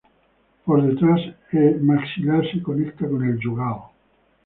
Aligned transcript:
Por 0.65 0.77
detrás, 0.87 1.21
e 1.59 1.63
maxilar 1.87 2.43
se 2.49 2.57
conecta 2.67 3.03
con 3.11 3.21
el 3.29 3.37
yugal. 3.43 3.77